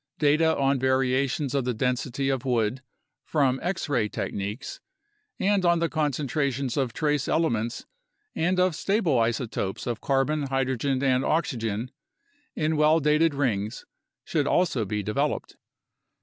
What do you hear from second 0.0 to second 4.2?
Data on variations of the density of wood from x ray